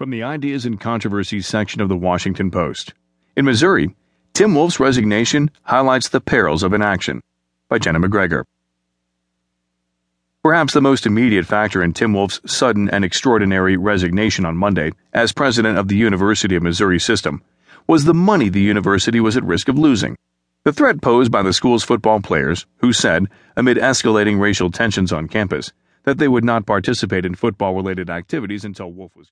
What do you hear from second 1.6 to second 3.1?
of the Washington Post.